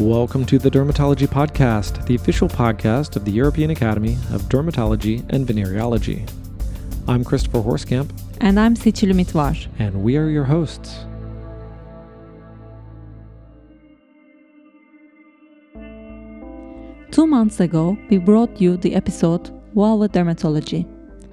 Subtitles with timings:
[0.00, 5.46] Welcome to the Dermatology Podcast, the official podcast of the European Academy of Dermatology and
[5.46, 6.30] Venereology.
[7.08, 8.10] I'm Christopher Horskamp.
[8.42, 9.56] And I'm Seçil Mitvar.
[9.78, 11.06] And we are your hosts.
[17.10, 20.86] Two months ago, we brought you the episode Vulva Dermatology.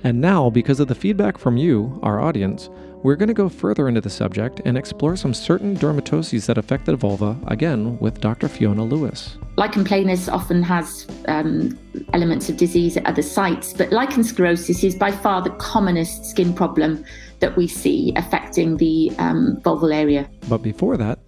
[0.05, 2.70] And now, because of the feedback from you, our audience,
[3.04, 6.86] we're going to go further into the subject and explore some certain dermatoses that affect
[6.86, 8.48] the vulva, again with Dr.
[8.48, 9.38] Fiona Lewis.
[9.58, 11.78] Lichen planus often has um,
[12.14, 16.54] elements of disease at other sites, but lichen sclerosus is by far the commonest skin
[16.54, 17.04] problem
[17.39, 20.30] that we see affecting the um, vulval area.
[20.47, 21.20] But before that,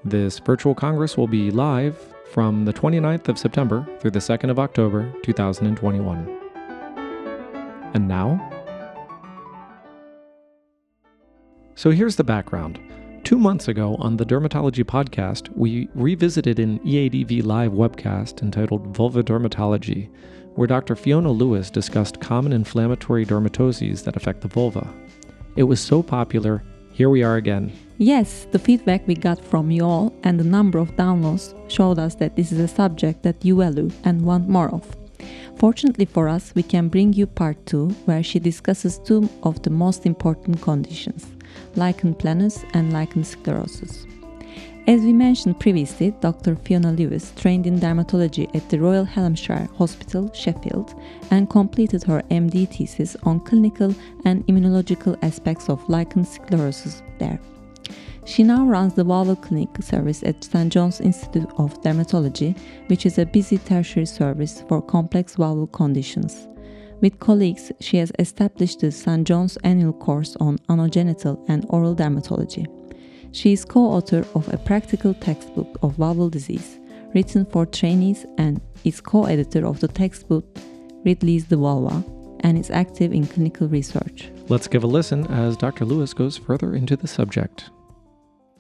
[0.05, 1.99] This virtual congress will be live
[2.33, 6.39] from the 29th of September through the 2nd of October 2021.
[7.93, 8.51] And now?
[11.75, 12.81] So here's the background.
[13.25, 19.23] Two months ago on the Dermatology podcast, we revisited an EADV live webcast entitled Vulva
[19.23, 20.09] Dermatology,
[20.55, 20.97] where Dr.
[20.97, 24.93] Fiona Lewis discussed common inflammatory dermatoses that affect the vulva.
[25.55, 27.73] It was so popular, here we are again.
[27.99, 32.17] Yes, the feedback we got from you all and the number of downloads showed us
[32.17, 34.97] that this is a subject that you value and want more of.
[35.57, 39.71] Fortunately for us, we can bring you part 2, where she discusses two of the
[39.71, 41.27] most important conditions
[41.77, 44.07] lichen planus and lichen sclerosus.
[44.87, 46.57] As we mentioned previously, Dr.
[46.57, 50.95] Fiona Lewis trained in dermatology at the Royal Hallamshire Hospital, Sheffield,
[51.31, 53.95] and completed her MD thesis on clinical
[54.25, 57.39] and immunological aspects of lichen sclerosus there.
[58.25, 60.73] She now runs the Vulval Clinic service at St.
[60.73, 62.57] John's Institute of Dermatology,
[62.89, 66.49] which is a busy tertiary service for complex vulval conditions.
[67.01, 69.27] With colleagues, she has established the St.
[69.27, 72.67] John's annual course on anogenital and oral dermatology.
[73.33, 76.79] She is co author of a practical textbook of vulval disease,
[77.15, 80.45] written for trainees, and is co editor of the textbook
[81.05, 82.05] Ridley's The Vulva,
[82.41, 84.31] and is active in clinical research.
[84.49, 85.87] Let's give a listen as Dr.
[85.87, 87.71] Lewis goes further into the subject.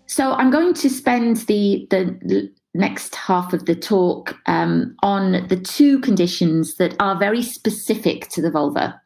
[0.06, 5.56] So, I'm going to spend the, the next half of the talk um, on the
[5.56, 9.00] two conditions that are very specific to the vulva.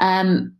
[0.00, 0.54] Um,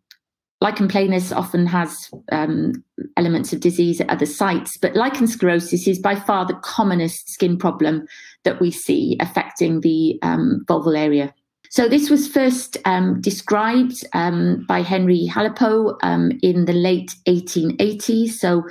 [0.60, 2.82] lichen planus often has um,
[3.16, 7.56] elements of disease at other sites, but lichen sclerosus is by far the commonest skin
[7.56, 8.06] problem
[8.44, 11.32] that we see affecting the um, vulval area.
[11.70, 15.98] So this was first um, described um, by Henry Hallopeau
[16.40, 18.30] in the late 1880s.
[18.30, 18.62] So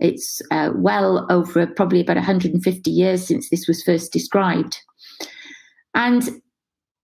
[0.00, 4.80] it's uh, well over probably about 150 years since this was first described.
[5.94, 6.28] And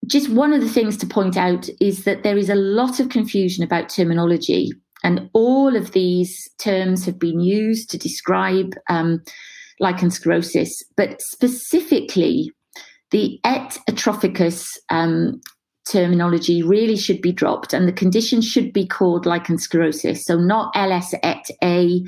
[0.07, 3.09] just one of the things to point out is that there is a lot of
[3.09, 4.71] confusion about terminology,
[5.03, 9.23] and all of these terms have been used to describe um,
[9.81, 12.51] lichen sclerosus, but specifically
[13.11, 15.41] the et atrophicus um,
[15.87, 20.71] terminology really should be dropped, and the condition should be called lichen sclerosus, So not
[20.75, 22.05] LS et A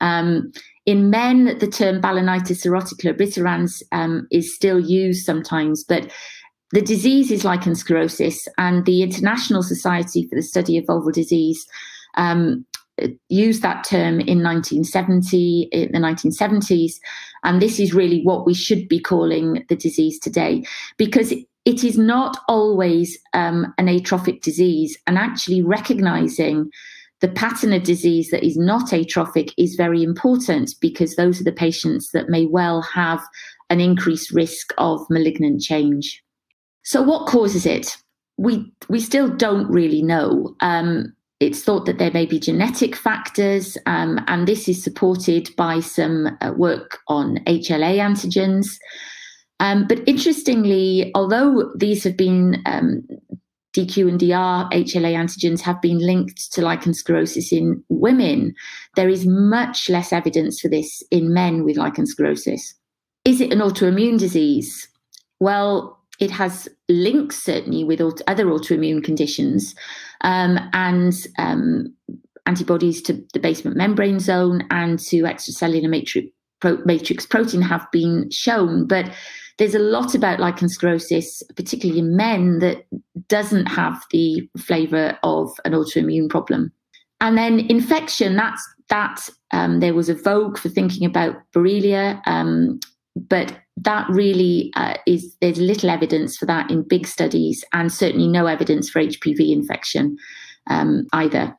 [0.00, 0.52] um,
[0.84, 6.10] in men, the term balanitis xerotica obliterans um, is still used sometimes, but
[6.72, 11.66] the disease is lichen sclerosus, and the International Society for the Study of Vulval Disease
[12.16, 12.64] um,
[13.28, 16.94] used that term in 1970, in the 1970s,
[17.44, 20.64] and this is really what we should be calling the disease today,
[20.96, 26.70] because it is not always um, an atrophic disease, and actually recognizing
[27.20, 31.52] the pattern of disease that is not atrophic is very important because those are the
[31.52, 33.22] patients that may well have
[33.70, 36.22] an increased risk of malignant change.
[36.84, 37.96] So, what causes it?
[38.36, 40.54] We we still don't really know.
[40.60, 45.80] Um, it's thought that there may be genetic factors, um, and this is supported by
[45.80, 48.78] some uh, work on HLA antigens.
[49.58, 53.06] Um, but interestingly, although these have been um,
[53.76, 58.54] DQ and DR HLA antigens have been linked to lichen sclerosus in women,
[58.96, 62.74] there is much less evidence for this in men with lichen sclerosus.
[63.24, 64.88] Is it an autoimmune disease?
[65.40, 69.74] Well, it has links certainly with other autoimmune conditions
[70.22, 71.94] um, and um,
[72.46, 76.28] antibodies to the basement membrane zone and to extracellular matrix,
[76.60, 78.86] pro- matrix protein have been shown.
[78.86, 79.12] But
[79.58, 82.86] there's a lot about lichen sclerosus, particularly in men, that
[83.28, 86.72] doesn't have the flavour of an autoimmune problem.
[87.20, 92.80] And then infection, that's that um, there was a vogue for thinking about Borrelia, um,
[93.16, 98.28] but that really uh, is there's little evidence for that in big studies, and certainly
[98.28, 100.16] no evidence for HPV infection
[100.68, 101.56] um, either.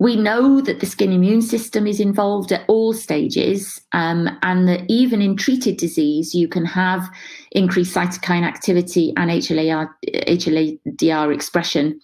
[0.00, 4.82] We know that the skin immune system is involved at all stages, um, and that
[4.88, 7.08] even in treated disease, you can have
[7.52, 9.88] increased cytokine activity and HLA-DR,
[10.26, 12.00] HLA-DR expression.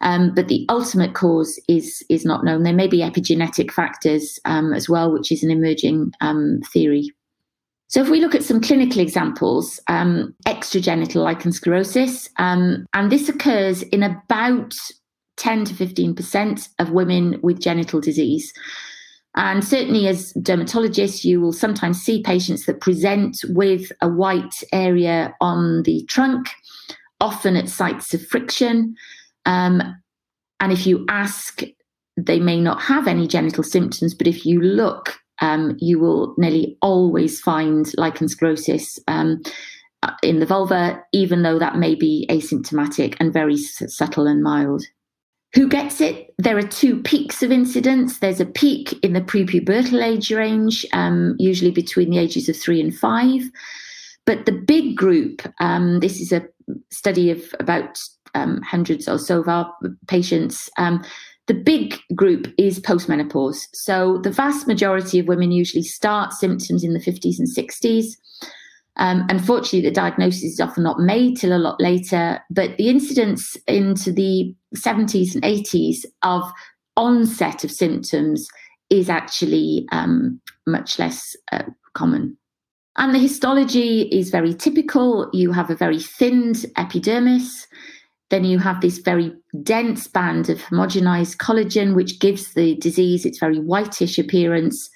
[0.00, 2.62] Um, but the ultimate cause is is not known.
[2.62, 7.10] There may be epigenetic factors um, as well, which is an emerging um, theory.
[7.88, 13.28] So, if we look at some clinical examples, um, extragenital lichen sclerosus, um, and this
[13.28, 14.74] occurs in about
[15.36, 18.52] 10 to 15% of women with genital disease.
[19.36, 25.34] And certainly, as dermatologists, you will sometimes see patients that present with a white area
[25.42, 26.48] on the trunk,
[27.20, 28.96] often at sites of friction.
[29.44, 29.82] Um,
[30.58, 31.60] and if you ask,
[32.16, 36.78] they may not have any genital symptoms, but if you look, um, you will nearly
[36.80, 39.42] always find lichen sclerosus um,
[40.22, 44.82] in the vulva, even though that may be asymptomatic and very subtle and mild.
[45.56, 46.34] Who gets it?
[46.36, 48.18] There are two peaks of incidence.
[48.18, 52.78] There's a peak in the prepubertal age range, um, usually between the ages of three
[52.78, 53.40] and five.
[54.26, 56.46] But the big group, um, this is a
[56.90, 57.98] study of about
[58.34, 59.72] um, hundreds or so of our
[60.08, 60.68] patients.
[60.76, 61.02] Um,
[61.46, 63.66] the big group is postmenopause.
[63.72, 68.08] So the vast majority of women usually start symptoms in the 50s and 60s.
[68.98, 73.56] Um, unfortunately, the diagnosis is often not made till a lot later, but the incidence
[73.66, 76.42] into the 70s and 80s of
[76.96, 78.48] onset of symptoms
[78.88, 81.64] is actually um, much less uh,
[81.94, 82.36] common.
[82.96, 85.28] And the histology is very typical.
[85.34, 87.66] You have a very thinned epidermis.
[88.30, 89.32] Then you have this very
[89.62, 94.88] dense band of homogenized collagen, which gives the disease its very whitish appearance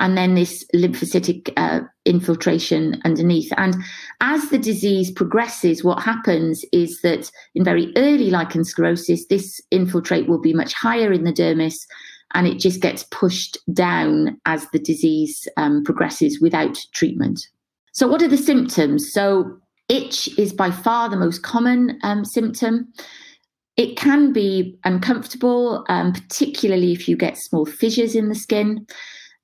[0.00, 1.80] and then this lymphocytic uh,
[2.10, 3.50] infiltration underneath.
[3.56, 3.76] And
[4.20, 10.28] as the disease progresses, what happens is that in very early lichen sclerosus, this infiltrate
[10.28, 11.86] will be much higher in the dermis
[12.34, 17.40] and it just gets pushed down as the disease um, progresses without treatment.
[17.92, 19.12] So, what are the symptoms?
[19.12, 19.58] So,
[19.88, 22.92] itch is by far the most common um, symptom.
[23.76, 28.86] It can be uncomfortable, um, particularly if you get small fissures in the skin.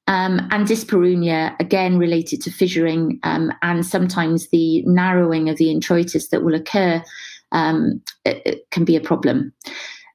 [0.08, 6.30] Um, and dyspareunia, again related to fissuring um, and sometimes the narrowing of the introitus
[6.30, 7.02] that will occur,
[7.50, 9.52] um, it, it can be a problem.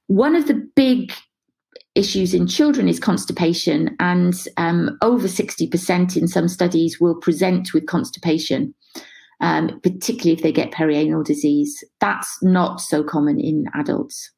[0.06, 1.12] One of the big
[1.94, 7.86] issues in children is constipation, and um, over 60% in some studies will present with
[7.86, 8.74] constipation,
[9.40, 11.84] um, particularly if they get perianal disease.
[12.00, 14.30] That's not so common in adults.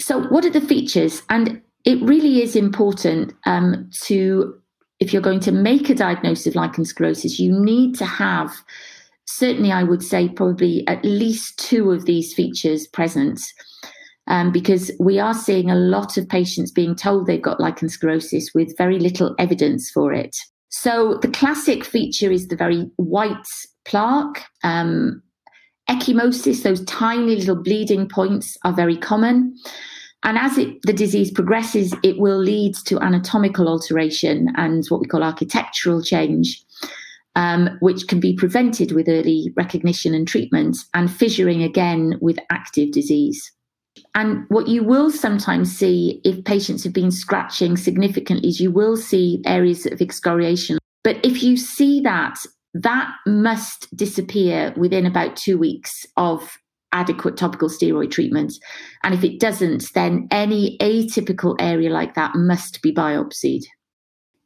[0.00, 1.22] So, what are the features?
[1.30, 4.54] And it really is important um, to
[5.00, 8.52] if you're going to make a diagnosis of lichen sclerosus, you need to have,
[9.26, 13.40] certainly, I would say, probably at least two of these features present.
[14.26, 18.54] Um, because we are seeing a lot of patients being told they've got lichen sclerosus
[18.54, 20.36] with very little evidence for it.
[20.68, 23.46] So the classic feature is the very white
[23.86, 24.44] plaque.
[24.62, 25.22] Um,
[25.88, 29.56] ecchymosis, those tiny little bleeding points, are very common.
[30.24, 35.06] And as it, the disease progresses, it will lead to anatomical alteration and what we
[35.06, 36.62] call architectural change,
[37.36, 42.90] um, which can be prevented with early recognition and treatment, and fissuring again with active
[42.90, 43.52] disease.
[44.14, 48.96] And what you will sometimes see if patients have been scratching significantly is you will
[48.96, 50.78] see areas of excoriation.
[51.04, 52.36] But if you see that,
[52.74, 56.58] that must disappear within about two weeks of
[56.92, 58.54] adequate topical steroid treatment.
[59.02, 63.64] And if it doesn't, then any atypical area like that must be biopsied.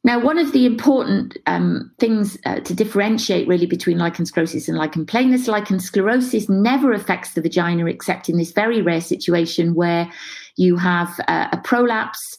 [0.05, 4.77] Now, one of the important um, things uh, to differentiate really between lichen sclerosus and
[4.77, 10.11] lichen planus, lichen sclerosus never affects the vagina except in this very rare situation where
[10.57, 12.37] you have uh, a prolapse.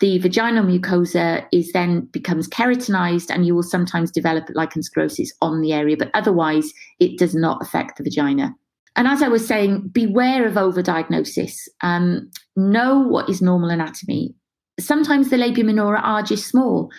[0.00, 5.60] The vaginal mucosa is then becomes keratinized, and you will sometimes develop lichen sclerosus on
[5.60, 8.56] the area, but otherwise it does not affect the vagina.
[8.96, 11.54] And as I was saying, beware of overdiagnosis.
[11.82, 14.34] Um, know what is normal anatomy
[14.78, 16.90] sometimes the labia minora are just small,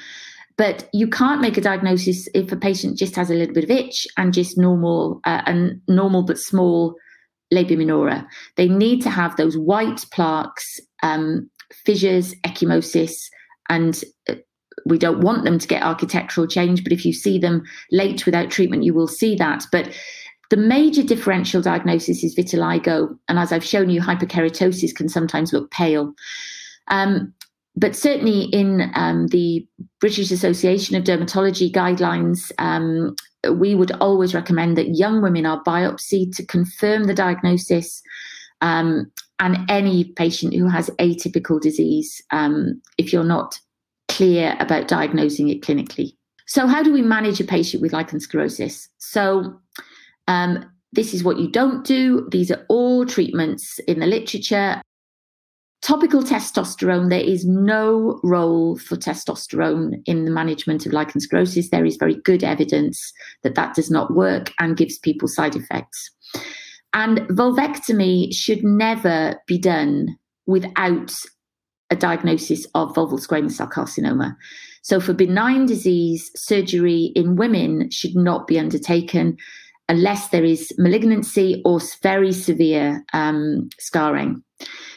[0.58, 3.70] but you can't make a diagnosis if a patient just has a little bit of
[3.70, 6.96] itch and just normal uh, and normal but small
[7.52, 8.28] labia minora.
[8.56, 11.50] They need to have those white plaques, um,
[11.86, 13.14] fissures, ecchymosis,
[13.70, 14.36] and uh,
[14.86, 16.84] we don't want them to get architectural change.
[16.84, 19.66] But if you see them late without treatment, you will see that.
[19.72, 19.90] But
[20.50, 25.72] the major differential diagnosis is vitiligo, and as I've shown you, hyperkeratosis can sometimes look
[25.72, 26.14] pale.
[26.88, 27.34] Um,
[27.76, 29.68] but certainly in um, the
[30.00, 33.16] British Association of Dermatology guidelines, um,
[33.54, 38.02] we would always recommend that young women are biopsied to confirm the diagnosis.
[38.62, 43.60] Um, and any patient who has atypical disease, um, if you're not
[44.08, 46.16] clear about diagnosing it clinically.
[46.48, 48.88] So, how do we manage a patient with lichen sclerosus?
[48.98, 49.60] So,
[50.28, 52.28] um, this is what you don't do.
[52.32, 54.82] These are all treatments in the literature
[55.86, 61.70] Topical testosterone, there is no role for testosterone in the management of lichen sclerosus.
[61.70, 63.14] There is very good evidence
[63.44, 66.10] that that does not work and gives people side effects.
[66.96, 70.18] And vulvectomy should never be done
[70.48, 71.14] without
[71.92, 74.36] a diagnosis of vulval squamous cell carcinoma.
[74.82, 79.38] So, for benign disease, surgery in women should not be undertaken
[79.88, 84.44] unless there is malignancy or very severe um, scarring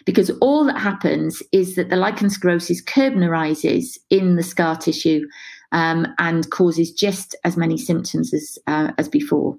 [0.04, 5.26] because all that happens is that the lichen sclerosus Koebnerizes in the scar tissue
[5.72, 9.56] um, and causes just as many symptoms as, uh, as before.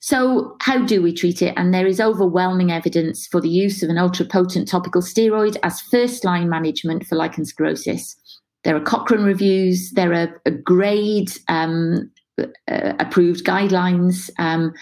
[0.00, 1.54] So, how do we treat it?
[1.56, 5.80] And there is overwhelming evidence for the use of an ultra potent topical steroid as
[5.80, 8.16] first line management for lichen sclerosus.
[8.64, 14.72] There are Cochrane reviews, there are a grade um, uh, approved guidelines um,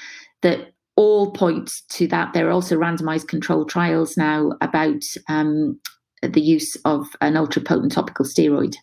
[0.43, 2.33] that all point to that.
[2.33, 5.81] There are also randomized controlled trials now about um,
[6.23, 8.77] the use of an ultra potent topical steroid.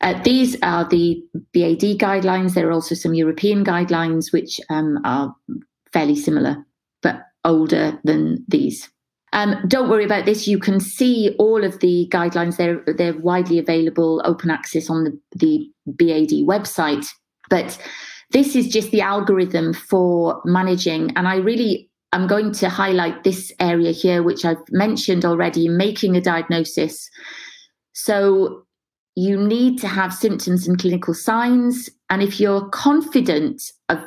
[0.00, 1.22] Uh, these are the
[1.52, 2.54] BAD guidelines.
[2.54, 5.34] There are also some European guidelines which um, are
[5.92, 6.56] fairly similar,
[7.02, 8.88] but older than these.
[9.32, 10.48] Um, don't worry about this.
[10.48, 12.56] You can see all of the guidelines.
[12.56, 17.06] They're they're widely available, open access on the the BAD website.
[17.50, 17.78] But
[18.30, 21.10] this is just the algorithm for managing.
[21.16, 26.16] And I really am going to highlight this area here, which I've mentioned already making
[26.16, 27.10] a diagnosis.
[27.92, 28.64] So
[29.16, 31.90] you need to have symptoms and clinical signs.
[32.08, 33.98] And if you're confident of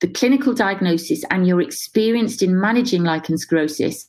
[0.00, 4.04] the clinical diagnosis and you're experienced in managing lichen sclerosus,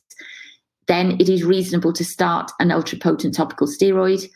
[0.86, 4.28] then it is reasonable to start an ultra potent topical steroid.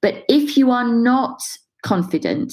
[0.00, 1.40] But if you are not
[1.82, 2.52] confident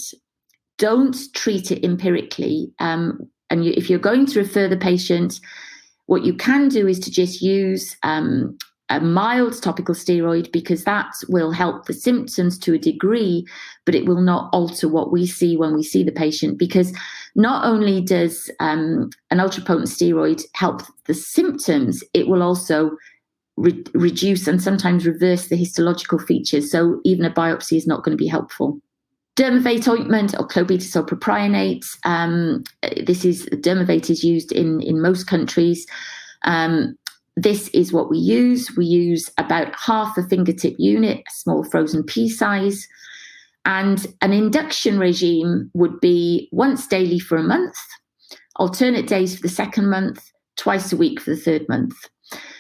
[0.82, 2.74] don't treat it empirically.
[2.80, 5.40] Um, and you, if you're going to refer the patient,
[6.08, 8.58] what you can do is to just use um,
[8.90, 13.46] a mild topical steroid because that will help the symptoms to a degree,
[13.86, 16.58] but it will not alter what we see when we see the patient.
[16.58, 16.92] Because
[17.36, 22.90] not only does um, an ultra potent steroid help the symptoms, it will also
[23.56, 26.72] re- reduce and sometimes reverse the histological features.
[26.72, 28.82] So even a biopsy is not going to be helpful.
[29.38, 31.86] Dermovate ointment or clobetasol propionate.
[32.04, 32.64] Um,
[33.06, 35.88] this is Dermovate is used in in most countries.
[36.44, 36.96] Um,
[37.38, 38.76] this is what we use.
[38.76, 42.88] We use about half a fingertip unit, a small frozen pea size.
[43.64, 47.76] And an induction regime would be once daily for a month,
[48.58, 51.96] alternate days for the second month, twice a week for the third month.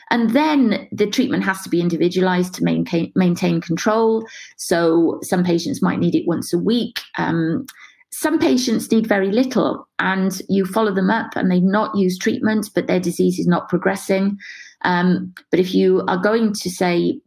[0.10, 4.28] And then the treatment has to be individualized to maintain, maintain control.
[4.58, 7.00] So some patients might need it once a week.
[7.18, 7.66] Um,
[8.12, 12.70] some patients need very little, and you follow them up and they've not used treatment,
[12.76, 14.38] but their disease is not progressing.
[14.82, 17.22] Um, but if you are going to say,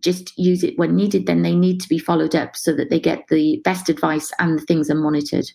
[0.00, 3.00] just use it when needed, then they need to be followed up so that they
[3.00, 5.50] get the best advice and the things are monitored.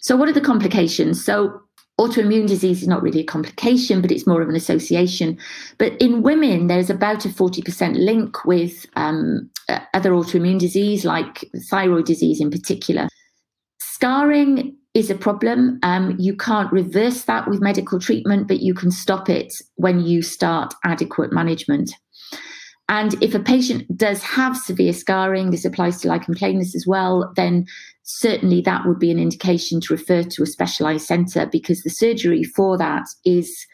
[0.00, 1.24] So, what are the complications?
[1.24, 1.62] So,
[2.00, 5.38] autoimmune disease is not really a complication, but it's more of an association.
[5.78, 9.50] But in women, there's about a 40% link with um,
[9.94, 13.08] other autoimmune disease, like thyroid disease in particular.
[13.80, 15.78] Scarring is a problem.
[15.82, 20.22] Um, you can't reverse that with medical treatment, but you can stop it when you
[20.22, 21.92] start adequate management.
[22.88, 27.32] And if a patient does have severe scarring, this applies to lichen planus as well,
[27.34, 27.66] then
[28.02, 32.44] certainly that would be an indication to refer to a specialized center because the surgery
[32.44, 33.66] for that is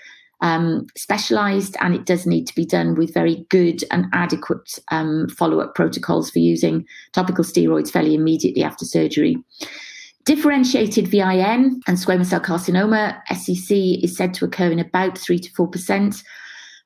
[0.43, 5.29] um, specialized and it does need to be done with very good and adequate um,
[5.29, 9.37] follow up protocols for using topical steroids fairly immediately after surgery.
[10.25, 15.51] Differentiated VIN and squamous cell carcinoma, SCC, is said to occur in about 3 to
[15.51, 16.23] 4%.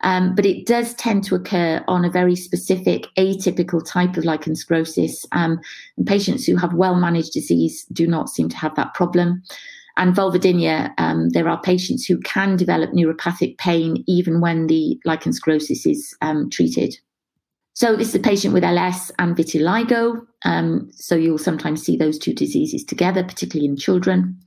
[0.04, 4.52] Um, but it does tend to occur on a very specific atypical type of lichen
[4.52, 5.24] sclerosus.
[5.32, 5.58] Um,
[5.96, 9.42] and patients who have well managed disease do not seem to have that problem.
[9.96, 15.32] And vulvodynia, um, there are patients who can develop neuropathic pain even when the lichen
[15.32, 16.96] sclerosus is um, treated.
[17.74, 20.24] So this is a patient with LS and vitiligo.
[20.44, 24.38] Um, so you'll sometimes see those two diseases together, particularly in children.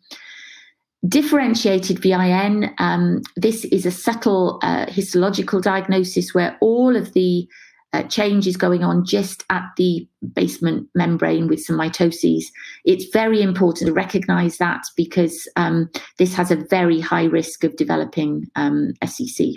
[1.07, 7.47] Differentiated VIN, um, this is a subtle uh, histological diagnosis where all of the
[7.93, 12.45] uh, change is going on just at the basement membrane with some mitoses.
[12.83, 17.75] It's very important to recognize that because um, this has a very high risk of
[17.75, 19.55] developing um, SCC.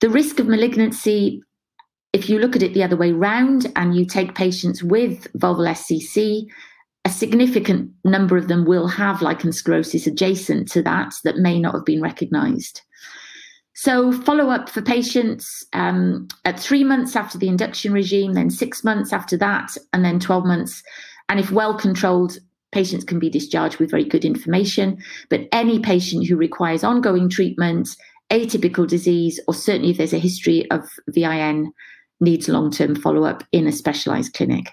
[0.00, 1.42] The risk of malignancy,
[2.12, 5.68] if you look at it the other way round and you take patients with vulval
[5.68, 6.46] SCC,
[7.10, 11.84] significant number of them will have lichen sclerosus adjacent to that that may not have
[11.84, 12.82] been recognized.
[13.74, 18.84] So, follow up for patients um, at three months after the induction regime, then six
[18.84, 20.82] months after that, and then 12 months.
[21.28, 22.36] And if well controlled,
[22.72, 24.98] patients can be discharged with very good information.
[25.28, 27.88] But any patient who requires ongoing treatment,
[28.30, 31.72] atypical disease, or certainly if there's a history of VIN,
[32.20, 34.66] needs long term follow up in a specialized clinic.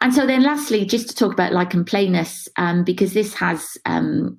[0.00, 4.36] And so then lastly, just to talk about lichen planus, um, because this has um,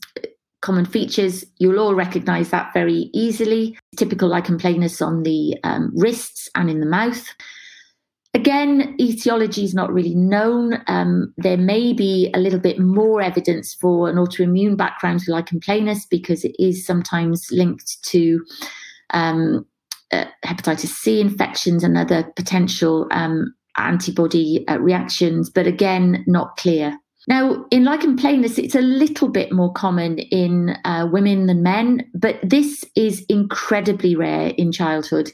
[0.62, 3.78] common features, you'll all recognize that very easily.
[3.98, 7.26] Typical lichen planus on the um, wrists and in the mouth.
[8.34, 10.84] Again, etiology is not really known.
[10.88, 15.62] Um, there may be a little bit more evidence for an autoimmune background to lichen
[15.62, 18.44] planus because it is sometimes linked to
[19.12, 19.66] um,
[20.12, 26.98] uh, hepatitis C infections and other potential um, antibody uh, reactions, but again, not clear.
[27.28, 32.08] Now, in lichen planus, it's a little bit more common in uh, women than men,
[32.14, 35.32] but this is incredibly rare in childhood.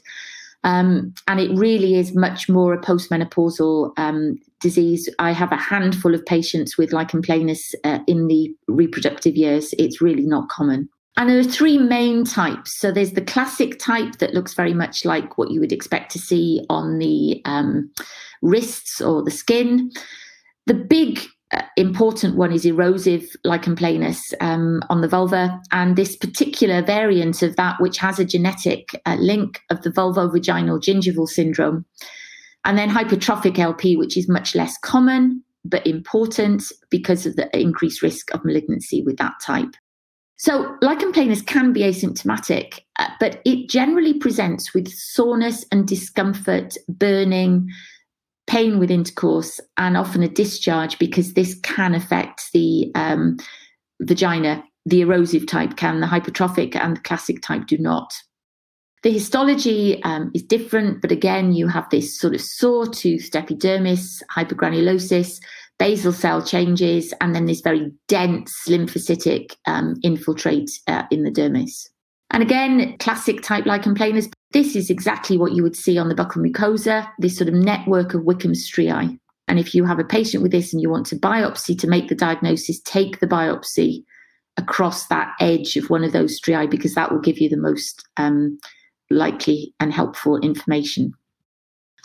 [0.64, 5.08] Um, and it really is much more a postmenopausal um, disease.
[5.18, 9.74] I have a handful of patients with lichen planus uh, in the reproductive years.
[9.78, 10.88] It's really not common.
[11.16, 12.78] And there are three main types.
[12.78, 16.18] So there's the classic type that looks very much like what you would expect to
[16.18, 17.90] see on the um,
[18.40, 19.90] wrists or the skin.
[20.66, 21.20] The big
[21.52, 27.42] uh, important one is erosive lichen planus um, on the vulva, and this particular variant
[27.42, 31.84] of that, which has a genetic uh, link of the vulvovaginal gingival syndrome,
[32.64, 38.02] and then hypertrophic LP, which is much less common but important because of the increased
[38.02, 39.74] risk of malignancy with that type.
[40.42, 46.74] So, lichen planus can be asymptomatic, uh, but it generally presents with soreness and discomfort,
[46.88, 47.70] burning,
[48.48, 53.36] pain with intercourse, and often a discharge because this can affect the um,
[54.00, 54.64] vagina.
[54.84, 58.12] The erosive type can, the hypertrophic and the classic type do not.
[59.04, 65.38] The histology um, is different, but again, you have this sort of sawtooth epidermis, hypergranulosis,
[65.78, 71.88] basal cell changes, and then this very dense lymphocytic um, infiltrate uh, in the dermis.
[72.30, 76.14] And again, classic type lichen planus, this is exactly what you would see on the
[76.14, 79.18] buccal mucosa, this sort of network of Wickham striae.
[79.48, 82.08] And if you have a patient with this and you want to biopsy to make
[82.08, 84.04] the diagnosis, take the biopsy
[84.56, 88.06] across that edge of one of those striae because that will give you the most
[88.16, 88.58] um,
[89.10, 91.12] likely and helpful information.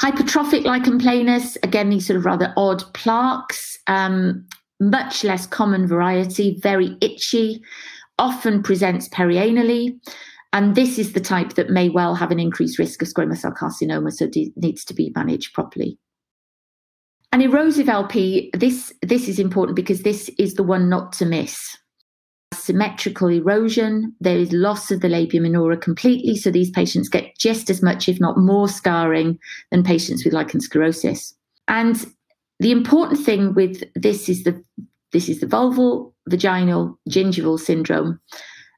[0.02, 4.46] Hypertrophic lichen planus, again, these sort of rather odd plaques, um,
[4.80, 7.62] much less common variety, very itchy,
[8.20, 10.00] often presents perianally.
[10.54, 13.52] And this is the type that may well have an increased risk of squamous cell
[13.52, 15.98] carcinoma, so it needs to be managed properly.
[17.32, 21.76] And erosive LP, this, this is important because this is the one not to miss
[22.68, 24.14] symmetrical erosion.
[24.20, 26.36] There is loss of the labia minora completely.
[26.36, 29.40] So these patients get just as much, if not more, scarring
[29.72, 31.34] than patients with lichen sclerosus.
[31.68, 32.06] And
[32.60, 34.62] the important thing with this is the
[35.14, 38.20] this is the vulval vaginal gingival syndrome.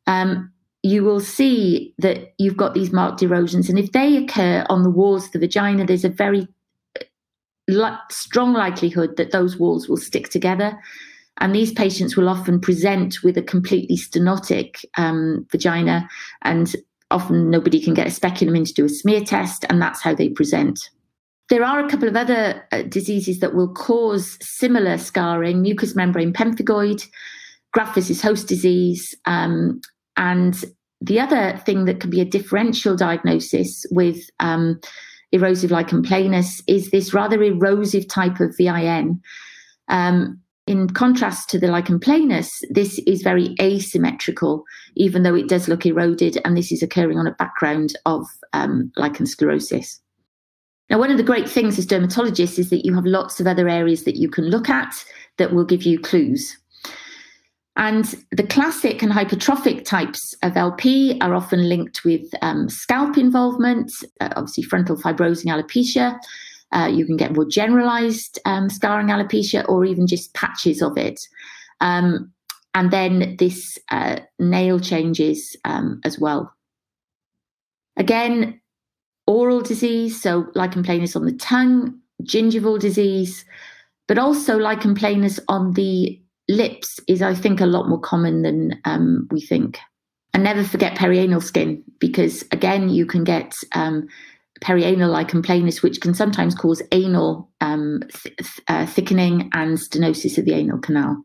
[0.05, 0.51] Um,
[0.83, 4.89] you will see that you've got these marked erosions, and if they occur on the
[4.89, 6.47] walls of the vagina, there's a very
[6.99, 10.77] uh, strong likelihood that those walls will stick together
[11.39, 16.07] And these patients will often present with a completely stenotic um, vagina,
[16.43, 16.75] and
[17.11, 20.13] often nobody can get a speculum in to do a smear test, and that's how
[20.13, 20.89] they present.
[21.49, 26.33] There are a couple of other uh, diseases that will cause similar scarring mucous membrane
[26.33, 27.07] pemphigoid,
[27.73, 29.81] graft versus host disease, um,
[30.17, 30.63] and
[31.01, 34.79] the other thing that can be a differential diagnosis with um,
[35.31, 39.21] erosive lichen planus is this rather erosive type of VIN.
[39.87, 44.63] Um, in contrast to the lichen planus, this is very asymmetrical,
[44.95, 48.91] even though it does look eroded, and this is occurring on a background of um,
[48.95, 49.97] lichen sclerosus.
[50.91, 53.67] Now, one of the great things as dermatologists is that you have lots of other
[53.67, 54.93] areas that you can look at
[55.39, 56.55] that will give you clues.
[57.75, 63.91] And the classic and hypertrophic types of LP are often linked with um, scalp involvement,
[64.21, 66.19] uh, obviously frontal fibrosing alopecia.
[66.71, 71.19] Uh, you can get more generalized um, scarring alopecia or even just patches of it.
[71.81, 72.31] Um,
[72.73, 76.53] and then this uh, nail changes um, as well.
[77.97, 78.61] Again,
[79.25, 83.45] oral disease, so lichen planus on the tongue, gingival disease,
[84.07, 88.79] but also lichen planus on the lips is, I think, a lot more common than
[88.85, 89.79] um, we think.
[90.33, 94.07] And never forget perianal skin, because again, you can get um,
[94.61, 100.45] perianal lichen planus, which can sometimes cause anal um, th- uh, thickening and stenosis of
[100.45, 101.23] the anal canal.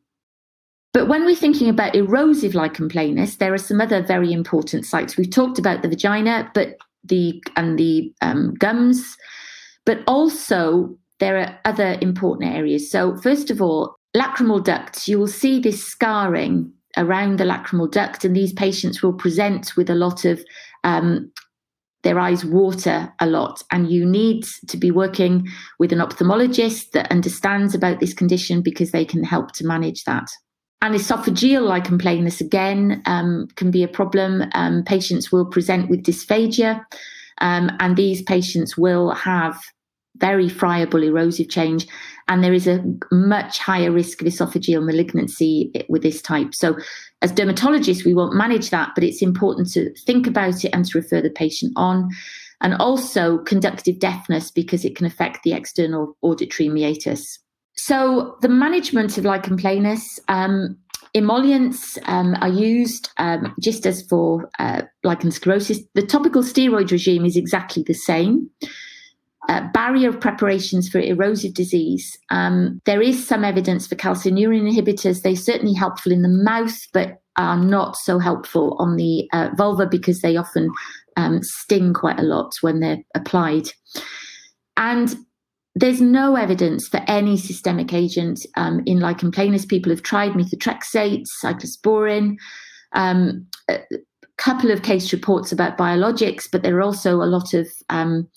[0.92, 5.16] But when we're thinking about erosive lichen planus, there are some other very important sites.
[5.16, 9.16] We've talked about the vagina, but the and the um, gums,
[9.85, 12.90] but also there are other important areas.
[12.90, 18.25] So first of all, lacrimal ducts, you will see this scarring around the lacrimal duct,
[18.25, 20.44] and these patients will present with a lot of
[20.85, 21.31] um,
[22.05, 23.62] their eyes water a lot.
[23.73, 28.93] And you need to be working with an ophthalmologist that understands about this condition because
[28.93, 30.29] they can help to manage that.
[30.83, 34.45] And esophageal lichen planus again um, can be a problem.
[34.55, 36.85] Um, patients will present with dysphagia,
[37.40, 39.59] um, and these patients will have
[40.17, 41.88] very friable erosive change
[42.29, 46.55] and there is a much higher risk of esophageal malignancy with this type.
[46.55, 46.77] So,
[47.25, 50.99] as dermatologists, we won't manage that, but it's important to think about it and to
[50.99, 52.11] refer the patient on.
[52.61, 57.39] And also conductive deafness because it can affect the external auditory meatus.
[57.77, 60.79] So, the management of lichen planus, um,
[61.15, 65.79] emollients um, are used um, just as for uh, lichen sclerosus.
[65.95, 68.49] The topical steroid regime is exactly the same
[69.48, 72.18] uh, barrier preparations for erosive disease.
[72.30, 75.22] Um, there is some evidence for calcineurin inhibitors.
[75.22, 79.87] They're certainly helpful in the mouth, but are not so helpful on the uh, vulva
[79.87, 80.70] because they often
[81.16, 83.68] um, sting quite a lot when they're applied.
[84.76, 85.16] And
[85.74, 89.68] there's no evidence for any systemic agent um, in lichen planus.
[89.68, 92.37] People have tried methotrexate, cyclosporin,
[92.92, 93.80] um, a
[94.37, 98.28] couple of case reports about biologics, but there are also a lot of um,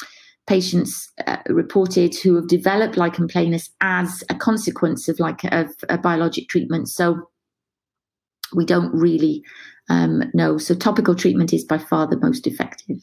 [0.48, 5.98] patients uh, reported who have developed lichen planus as a consequence of like of a
[5.98, 6.90] biologic treatment.
[6.90, 7.30] So
[8.56, 9.44] we don't really
[9.90, 10.58] um, know.
[10.58, 12.98] So topical treatment is by far the most effective.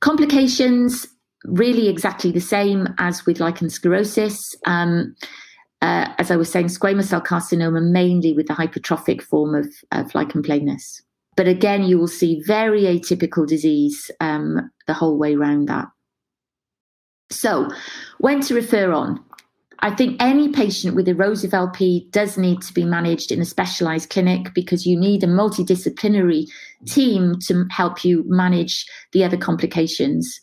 [0.00, 1.06] Complications
[1.44, 4.54] really exactly the same as with lichen sclerosus.
[4.66, 5.14] Um,
[5.82, 10.14] uh, as I was saying, squamous cell carcinoma mainly with the hypertrophic form of, of
[10.14, 11.02] lichen planus.
[11.36, 15.86] But again, you will see very atypical disease um, the whole way around that.
[17.30, 17.68] So,
[18.18, 19.22] when to refer on?
[19.80, 24.10] I think any patient with erosive LP does need to be managed in a specialized
[24.10, 26.46] clinic because you need a multidisciplinary
[26.86, 30.40] team to help you manage the other complications.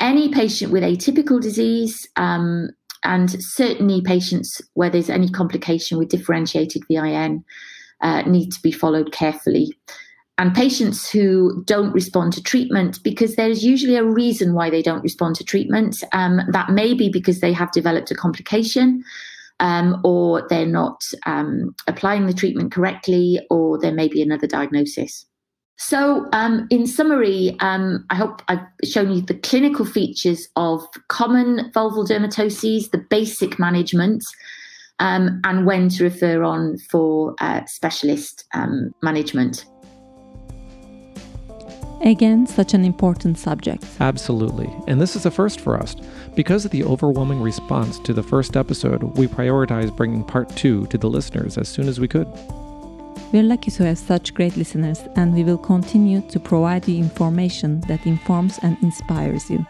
[0.00, 2.70] Any patient with atypical disease, um,
[3.04, 7.44] and certainly patients where there's any complication with differentiated VIN,
[8.00, 9.72] uh, need to be followed carefully
[10.38, 15.02] and patients who don't respond to treatment because there's usually a reason why they don't
[15.02, 16.02] respond to treatment.
[16.12, 19.04] Um, that may be because they have developed a complication.
[19.60, 25.26] Um, or they're not um, applying the treatment correctly, or there may be another diagnosis.
[25.78, 31.72] So, um, in summary, um, I hope I've shown you the clinical features of common
[31.72, 34.22] vulval dermatoses, the basic management,
[35.00, 39.66] um, and when to refer on for uh, specialist um, management.
[42.00, 43.84] Again, such an important subject.
[44.00, 44.70] Absolutely.
[44.86, 45.96] And this is a first for us.
[46.36, 50.98] Because of the overwhelming response to the first episode, we prioritized bringing part two to
[50.98, 52.28] the listeners as soon as we could.
[53.32, 57.80] We're lucky to have such great listeners, and we will continue to provide you information
[57.82, 59.66] that informs and inspires you.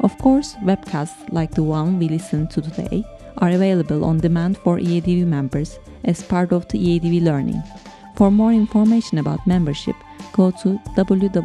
[0.00, 3.04] Of course, webcasts like the one we listened to today
[3.38, 7.62] are available on demand for EADV members as part of the EADV Learning.
[8.16, 9.94] For more information about membership,
[10.32, 11.40] go to www.eadv.org.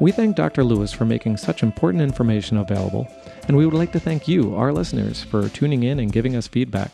[0.00, 0.62] We thank Dr.
[0.62, 3.08] Lewis for making such important information available,
[3.48, 6.46] and we would like to thank you, our listeners, for tuning in and giving us
[6.46, 6.92] feedback.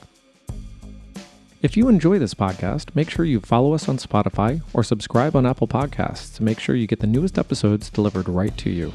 [1.60, 5.46] If you enjoy this podcast, make sure you follow us on Spotify or subscribe on
[5.46, 8.92] Apple Podcasts to make sure you get the newest episodes delivered right to you.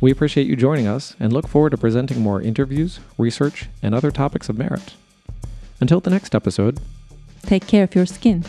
[0.00, 4.10] We appreciate you joining us and look forward to presenting more interviews, research, and other
[4.10, 4.94] topics of merit.
[5.80, 6.80] Until the next episode,
[7.42, 8.44] Take care of your skin.